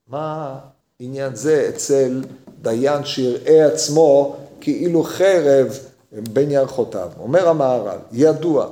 [0.09, 0.55] מה
[1.00, 2.22] עניין זה אצל
[2.64, 5.79] דיין שיראה עצמו כאילו חרב
[6.12, 7.09] בין ירחותיו.
[7.18, 8.66] אומר המהר"ל, ידוע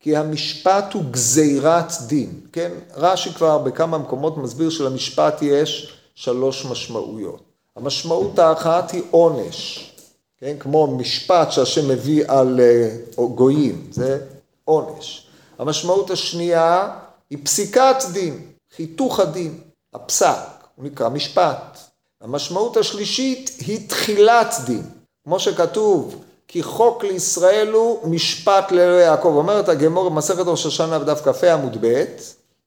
[0.00, 2.70] כי המשפט הוא גזירת דין, כן?
[2.96, 7.40] רש"י כבר בכמה מקומות מסביר שלמשפט יש שלוש משמעויות.
[7.76, 9.90] המשמעות האחת היא עונש,
[10.40, 10.56] כן?
[10.60, 14.18] כמו משפט שהשם מביא על אה, גויים, זה
[14.64, 15.26] עונש.
[15.58, 16.88] המשמעות השנייה
[17.30, 19.60] היא פסיקת דין, חיתוך הדין,
[19.94, 20.36] הפסק,
[20.76, 21.78] הוא נקרא משפט.
[22.20, 24.82] המשמעות השלישית היא תחילת דין.
[25.24, 29.32] כמו שכתוב, כי חוק לישראל הוא משפט לאלוהי יעקב.
[29.36, 32.04] אומרת הגמור במסכת ראש השנה בדף כ"ה עמוד ב',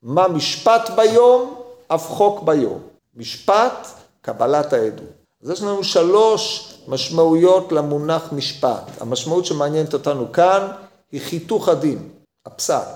[0.04, 1.56] מה משפט ביום,
[1.88, 2.80] אף חוק ביום.
[3.16, 3.88] משפט,
[4.22, 5.06] קבלת העדות.
[5.44, 9.02] אז יש לנו שלוש משמעויות למונח משפט.
[9.02, 10.68] המשמעות שמעניינת אותנו כאן
[11.12, 12.10] היא חיתוך הדין,
[12.46, 12.88] הפסק.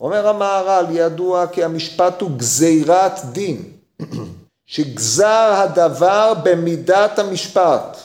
[0.00, 3.72] אומר המהר"ל, ידוע כי המשפט הוא גזירת דין.
[4.68, 7.96] שגזר הדבר במידת המשפט,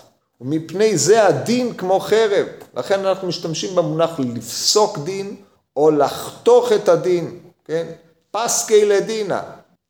[0.42, 2.48] ומפני זה הדין כמו חרב.
[2.78, 5.36] לכן אנחנו משתמשים במונח לפסוק דין,
[5.76, 7.88] או לחתוך את הדין, כן?
[8.32, 9.42] פסקי לדינה,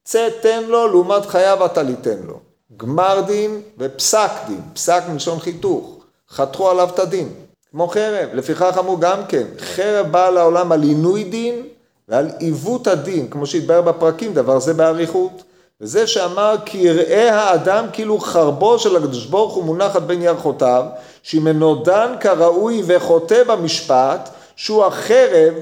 [0.04, 2.40] צא תן לו, לעומת חייו אתה ליתן לו.
[2.78, 7.30] גמר דין ופסק דין, פסק מלשון חיתוך, חתכו עליו את הדין,
[7.72, 8.30] כמו חרב.
[8.34, 11.68] לפיכך אמרו גם כן, חרב באה לעולם על עינוי דין
[12.08, 15.44] ועל עיוות הדין, כמו שהתבהר בפרקים, דבר זה באריכות.
[15.84, 20.86] וזה שאמר כי יראה האדם כאילו חרבו של הקדוש ברוך הוא מונחת בין ירחותיו,
[21.34, 25.54] אינו דן כראוי וחוטא במשפט, שהוא החרב,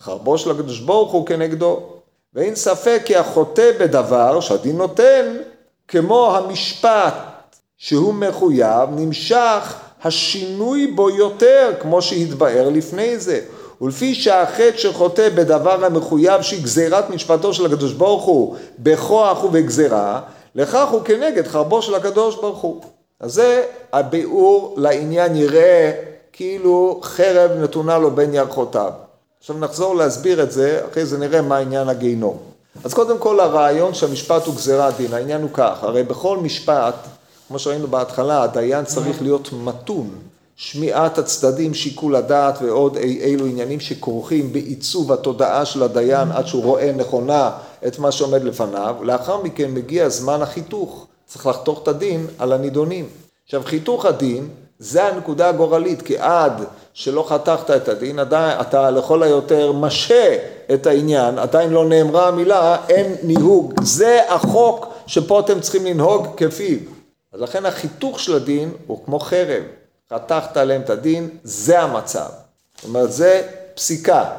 [0.00, 1.80] חרבו של הקדוש ברוך הוא כנגדו.
[2.34, 5.36] ואין ספק כי החוטא בדבר שהדין נותן,
[5.88, 7.14] כמו המשפט
[7.76, 13.40] שהוא מחויב, נמשך השינוי בו יותר, כמו שהתבאר לפני זה.
[13.82, 20.20] ולפי שהחטא שחוטא בדבר המחויב שהיא גזירת משפטו של הקדוש ברוך הוא בכוח ובגזירה,
[20.54, 22.80] לכך הוא כנגד חרבו של הקדוש ברוך הוא.
[23.20, 25.92] אז זה הביאור לעניין יראה
[26.32, 28.92] כאילו חרב נתונה לו בין ירחותיו.
[29.40, 32.38] עכשיו נחזור להסביר את זה, אחרי זה נראה מה עניין הגיהינום.
[32.84, 36.94] אז קודם כל הרעיון שהמשפט הוא גזירת דין, העניין הוא כך, הרי בכל משפט,
[37.48, 40.10] כמו שראינו בהתחלה, הדיין צריך להיות מתון.
[40.64, 46.92] שמיעת הצדדים, שיקול הדעת ועוד אילו עניינים שכרוכים בעיצוב התודעה של הדיין עד שהוא רואה
[46.92, 47.50] נכונה
[47.86, 53.08] את מה שעומד לפניו, לאחר מכן מגיע זמן החיתוך, צריך לחתוך את הדין על הנידונים.
[53.44, 54.48] עכשיו חיתוך הדין
[54.78, 60.36] זה הנקודה הגורלית, כי עד שלא חתכת את הדין, עדיין אתה לכל היותר משה
[60.74, 63.74] את העניין, עדיין לא נאמרה המילה, אין ניהוג.
[63.82, 66.78] זה החוק שפה אתם צריכים לנהוג כפיו.
[67.32, 69.62] אז לכן החיתוך של הדין הוא כמו חרב.
[70.14, 72.28] חתכת עליהם את הדין, זה המצב.
[72.76, 74.30] זאת אומרת, זה פסיקה.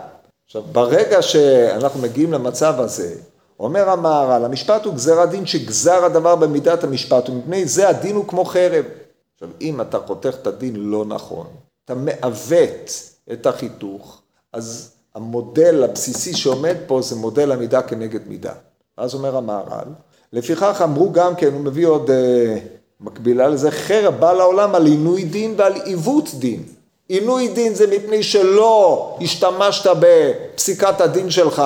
[0.45, 3.15] עכשיו, ברגע שאנחנו מגיעים למצב הזה,
[3.59, 8.45] אומר המהר"ל, המשפט הוא גזר הדין שגזר הדבר במידת המשפט, ומפני זה הדין הוא כמו
[8.45, 8.85] חרב.
[9.33, 11.47] עכשיו, אם אתה חותך את הדין לא נכון,
[11.85, 12.91] אתה מעוות
[13.31, 14.21] את החיתוך,
[14.53, 18.53] אז המודל הבסיסי שעומד פה זה מודל עמידה כנגד מידה.
[18.97, 19.87] אז אומר המהר"ל,
[20.33, 22.57] לפיכך אמרו גם כן, הוא מביא עוד אה,
[23.03, 26.63] מקבילה לזה, חרב בא לעולם על עינוי דין ועל עיוות דין.
[27.07, 31.63] עינוי דין זה מפני שלא השתמשת בפסיקת הדין שלך,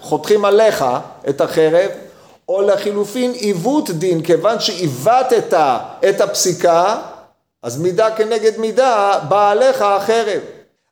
[0.00, 0.84] חותכים עליך
[1.28, 1.90] את החרב,
[2.48, 5.54] או לחילופין עיוות דין, כיוון שעיוותת
[6.08, 6.96] את הפסיקה,
[7.62, 10.40] אז מידה כנגד מידה באה עליך החרב.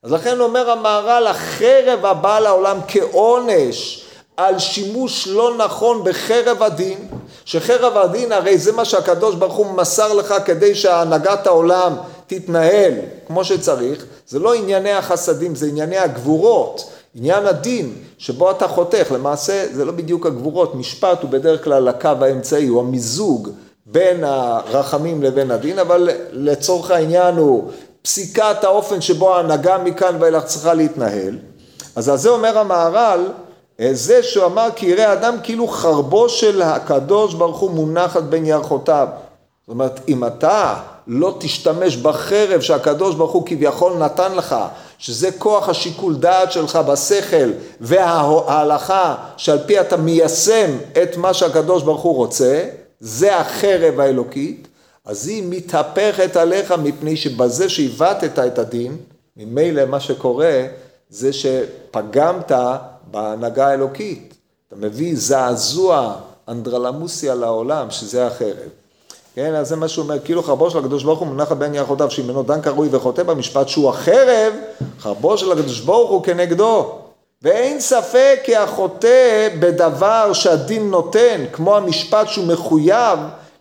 [0.03, 4.08] אז לכן אומר המהר"ל, החרב הבאה לעולם כעונש
[4.39, 6.99] על שימוש לא נכון בחרב הדין,
[7.45, 11.93] שחרב הדין הרי זה מה שהקדוש ברוך הוא מסר לך כדי שהנהגת העולם
[12.27, 12.93] תתנהל
[13.27, 19.67] כמו שצריך, זה לא ענייני החסדים, זה ענייני הגבורות, עניין הדין שבו אתה חותך, למעשה
[19.73, 23.49] זה לא בדיוק הגבורות, משפט הוא בדרך כלל הקו האמצעי, הוא המיזוג
[23.87, 27.71] בין הרחמים לבין הדין, אבל לצורך העניין הוא
[28.03, 31.39] פסיקת האופן שבו ההנהגה מכאן ואילך צריכה להתנהל.
[31.97, 33.27] אז על זה אומר המהר"ל,
[33.93, 39.09] זה שהוא אמר כי יראה אדם כאילו חרבו של הקדוש ברוך הוא מונחת בין ירחותיו.
[39.61, 40.75] זאת אומרת, אם אתה
[41.07, 44.57] לא תשתמש בחרב שהקדוש ברוך הוא כביכול נתן לך,
[44.99, 50.71] שזה כוח השיקול דעת שלך בשכל וההלכה שעל פי אתה מיישם
[51.03, 52.65] את מה שהקדוש ברוך הוא רוצה,
[53.01, 54.69] זה החרב האלוקית,
[55.05, 58.97] אז היא מתהפכת עליך מפני שבזה שהבטת את הדין,
[59.37, 60.63] ממילא מה שקורה
[61.11, 62.53] זה שפגמת
[63.11, 64.35] בהנהגה האלוקית.
[64.69, 66.15] אתה מביא זעזוע
[66.49, 68.69] אנדרלמוסיה לעולם, שזה החרב.
[69.35, 72.11] כן, אז זה מה שהוא אומר, כאילו חרבו של הקדוש ברוך הוא מונחת בין יחותיו,
[72.11, 74.53] שממנו דן קרוי וחוטא במשפט שהוא החרב,
[75.01, 76.99] חרבו של הקדוש ברוך הוא כנגדו.
[77.43, 83.19] ואין ספק כי החוטא בדבר שהדין נותן, כמו המשפט שהוא מחויב,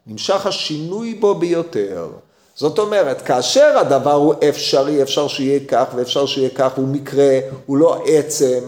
[0.07, 2.07] נמשך השינוי בו ביותר.
[2.55, 7.77] זאת אומרת, כאשר הדבר הוא אפשרי, אפשר שיהיה כך ואפשר שיהיה כך, הוא מקרה, הוא
[7.77, 8.59] לא עצם,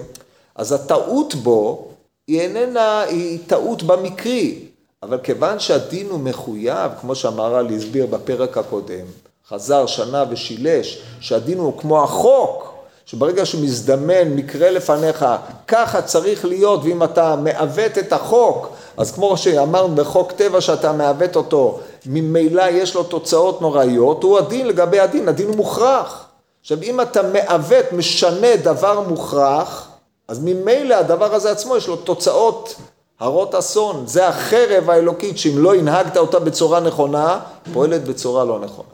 [0.60, 1.88] אז הטעות בו
[2.28, 4.60] היא איננה, היא טעות במקרי,
[5.04, 9.06] אבל כיוון שהדין הוא מחויב, כמו שהמהר"ל הסביר בפרק הקודם,
[9.50, 12.74] חזר שנה ושילש, שהדין הוא כמו החוק,
[13.06, 15.26] שברגע שמזדמן מקרה לפניך,
[15.67, 21.36] ככה צריך להיות, ואם אתה מעוות את החוק, אז כמו שאמרנו בחוק טבע שאתה מעוות
[21.36, 26.26] אותו, ממילא יש לו תוצאות נוראיות, הוא הדין לגבי הדין, הדין הוא מוכרח.
[26.62, 29.88] עכשיו אם אתה מעוות, משנה דבר מוכרח,
[30.30, 32.76] אז ממילא הדבר הזה עצמו יש לו תוצאות
[33.20, 34.04] הרות אסון.
[34.08, 37.39] זה החרב האלוקית שאם לא הנהגת אותה בצורה נכונה,
[37.74, 38.89] פועלת בצורה לא נכונה.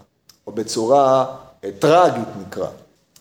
[0.47, 1.25] או בצורה
[1.63, 2.67] אה, טרגית נקרא.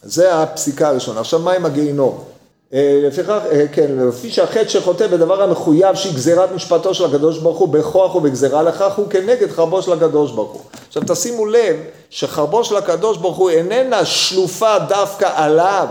[0.02, 1.20] זה הפסיקה הראשונה.
[1.20, 2.24] עכשיו מה עם הגיהינום?
[2.72, 7.58] אה, לפיכך, אה, כן, לפי שהחטא שחוטא בדבר המחויב שהיא גזירת משפטו של הקדוש ברוך
[7.58, 10.62] הוא בכוח ובגזירה לכך הוא כנגד חרבו של הקדוש ברוך הוא.
[10.88, 11.76] עכשיו תשימו לב
[12.10, 15.88] שחרבו של הקדוש ברוך הוא איננה שלופה דווקא עליו,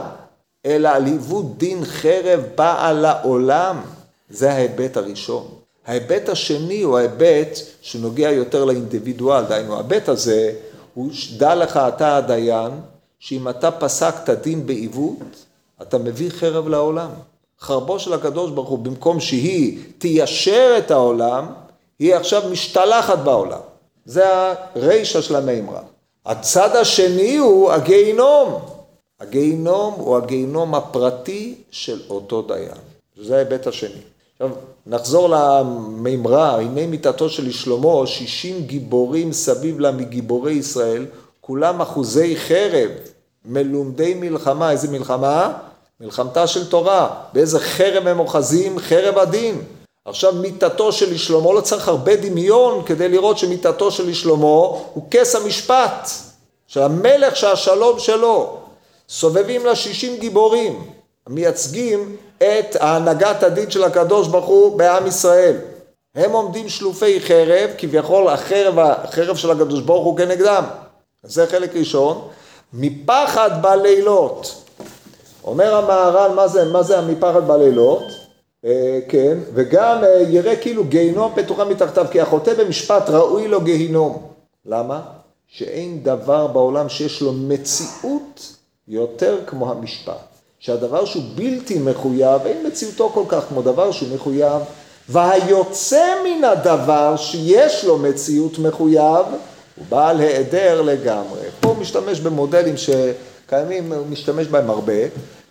[0.66, 3.82] אלא על עיוות דין חרב בעל העולם.
[4.30, 5.48] זה ההיבט הראשון.
[5.88, 10.54] ההיבט השני הוא ההיבט שנוגע יותר לאינדיבידואל, דהיינו ההיבט הזה
[10.94, 12.72] הוא דע לך אתה הדיין,
[13.20, 15.46] שאם אתה פסקת דין בעיוות,
[15.82, 17.10] אתה מביא חרב לעולם.
[17.62, 21.46] חרבו של הקדוש ברוך הוא, במקום שהיא תיישר את העולם,
[22.00, 23.60] היא עכשיו משתלחת בעולם.
[24.06, 24.24] זה
[24.76, 25.82] הרישא של המימרה.
[26.26, 28.73] הצד השני הוא הגיהינום.
[29.24, 32.78] הגיהינום הוא הגיהינום הפרטי של אותו דיין.
[33.22, 34.02] זה ההיבט השני.
[34.34, 34.50] עכשיו,
[34.86, 41.06] נחזור למימרה, הנה מיתתו של שלמה, שישים גיבורים סביב לה מגיבורי ישראל,
[41.42, 42.90] כולם אחוזי חרב,
[43.46, 45.54] מלומדי מלחמה, איזה מלחמה?
[46.02, 47.10] מלחמתה של תורה.
[47.34, 48.80] באיזה חרב הם אוחזים?
[48.80, 49.62] חרב הדין.
[50.06, 54.46] עכשיו מיתתו של שלמה, לא צריך הרבה דמיון כדי לראות שמיתתו של שלמה
[54.94, 56.10] הוא כס המשפט,
[56.68, 58.63] של המלך שהשלום שלו.
[59.14, 60.84] סובבים לה שישים גיבורים,
[61.28, 65.58] המייצגים את ההנהגת הדין של הקדוש ברוך הוא בעם ישראל.
[66.16, 70.64] הם עומדים שלופי חרב, כביכול החרב, החרב של הקדוש ברוך הוא כנגדם.
[71.24, 72.28] זה חלק ראשון.
[72.74, 74.64] מפחד בלילות.
[75.44, 78.04] אומר המהר"ל, מה זה, מה זה המפחד בלילות?
[78.66, 84.28] אה, כן, וגם אה, יראה כאילו גיהינום פתוחה מתחתיו, כי החוטא במשפט ראוי לו גיהינום.
[84.66, 85.02] למה?
[85.48, 90.34] שאין דבר בעולם שיש לו מציאות יותר כמו המשפט.
[90.60, 94.62] שהדבר שהוא בלתי מחויב, אין מציאותו כל כך כמו דבר שהוא מחויב,
[95.10, 99.26] והיוצא מן הדבר שיש לו מציאות מחויב,
[99.76, 101.40] הוא בעל היעדר לגמרי.
[101.60, 104.94] פה הוא משתמש במודלים שקיימים, הוא משתמש בהם הרבה.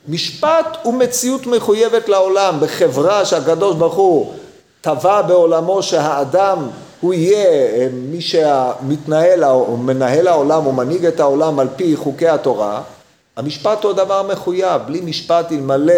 [0.08, 4.32] משפט הוא מציאות מחויבת לעולם, בחברה שהקדוש ברוך הוא
[4.80, 6.68] טבע בעולמו שהאדם
[7.00, 12.28] הוא יהיה אה, מי שמתנהל או מנהל העולם או מנהיג את העולם על פי חוקי
[12.28, 12.82] התורה,
[13.36, 15.92] המשפט הוא הדבר מחויב, בלי משפט אלמלא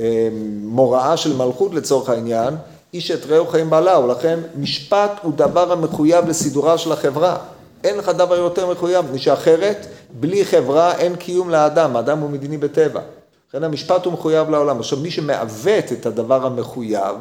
[0.00, 0.28] אה,
[0.62, 2.54] מוראה של מלכות לצורך העניין,
[2.94, 7.36] איש את רעהו חיים בעלה, ולכן משפט הוא דבר המחויב לסידורה של החברה.
[7.84, 9.86] אין לך דבר יותר מחויב, שאחרת,
[10.20, 13.00] בלי חברה אין קיום לאדם, האדם הוא מדיני בטבע.
[13.48, 14.78] לכן המשפט הוא מחויב לעולם.
[14.78, 17.16] עכשיו, מי שמעוות את הדבר המחויב,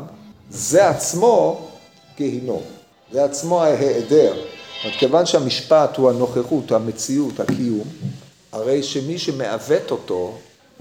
[0.50, 1.68] זה עצמו
[2.18, 2.62] גיהינום.
[3.12, 4.34] זה עצמו ההיעדר.
[5.00, 7.84] כיוון שהמשפט הוא הנוכחות, המציאות, הקיום,
[8.52, 10.34] הרי שמי שמעוות אותו,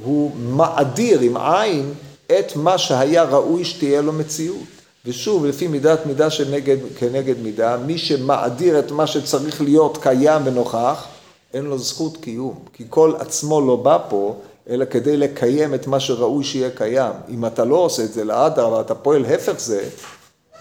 [0.04, 1.94] הוא מאדיר עם עין
[2.26, 4.78] את מה שהיה ראוי שתהיה לו מציאות.
[5.06, 11.06] ושוב, לפי מידת מידה שנגד, כנגד מידה, מי שמאדיר את מה שצריך להיות קיים ונוכח,
[11.54, 12.58] אין לו זכות קיום.
[12.72, 14.36] כי כל עצמו לא בא פה,
[14.68, 17.12] אלא כדי לקיים את מה שראוי שיהיה קיים.
[17.28, 19.88] אם אתה לא עושה את זה לאדר, ואתה פועל הפך זה,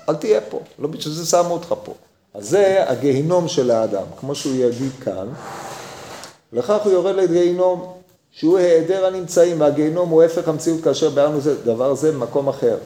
[0.09, 0.59] אל תהיה פה.
[0.79, 1.93] לא בשביל זה שמו אותך פה.
[2.33, 5.27] אז זה הגיהינום של האדם, כמו שהוא יגיד כאן.
[6.53, 7.93] לכך הוא יורד לגיהינום,
[8.31, 12.77] שהוא היעדר הנמצאים, והגיהינום הוא הפך המציאות כאשר ביארנו דבר זה במקום אחר.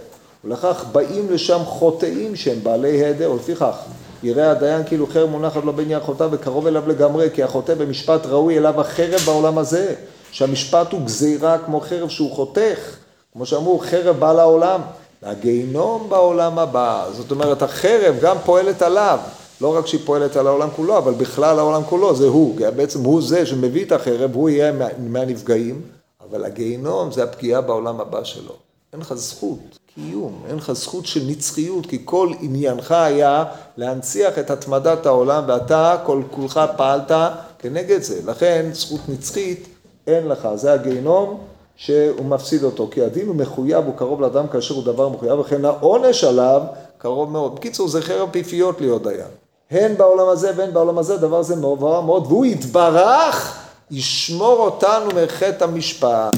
[0.43, 3.76] ולכך באים לשם חוטאים שהם בעלי היעדר, ולפיכך
[4.24, 8.57] יראה הדיין כאילו חרב מונחת לו בין ירחותיו וקרוב אליו לגמרי, כי החוטא במשפט ראוי
[8.57, 9.95] אליו החרב בעולם הזה,
[10.32, 12.95] שהמשפט הוא גזירה כמו חרב שהוא חותך,
[13.34, 14.82] כמו שאמרו חרב בא לעולם,
[15.24, 19.20] והגיהינום בעולם הבא, זאת אומרת החרב גם פועלת עליו,
[19.62, 23.22] לא רק שהיא פועלת על העולם כולו, אבל בכלל העולם כולו, זה הוא, בעצם הוא
[23.22, 25.82] זה שמביא את החרב, הוא יהיה מהנפגעים,
[26.30, 28.53] אבל הגיהינום זה הפגיעה בעולם הבא שלו.
[28.93, 29.59] אין לך זכות
[29.95, 33.43] קיום, אין לך זכות של נצחיות, כי כל עניינך היה
[33.78, 37.12] להנציח את התמדת העולם, ואתה כל כולך פעלת
[37.59, 38.22] כנגד זה.
[38.26, 39.68] לכן זכות נצחית
[40.07, 41.38] אין לך, זה הגיהינום
[41.76, 45.66] שהוא מפסיד אותו, כי הדין הוא מחויב, הוא קרוב לאדם כאשר הוא דבר מחויב, וכן
[45.66, 46.62] העונש עליו
[46.97, 47.55] קרוב מאוד.
[47.55, 49.41] בקיצור, זה חרב פיפיות להיות דיין.
[49.72, 53.58] הן בעולם הזה והן בעולם הזה, דבר זה מבואר מאוד, והוא יתברך,
[53.92, 56.36] ישמור אותנו מחטא המשפט.